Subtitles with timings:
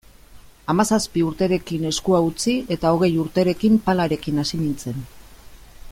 [0.73, 5.09] Hamazazpi urterekin eskua utzi eta hogei urterekin palarekin hasi nintzen.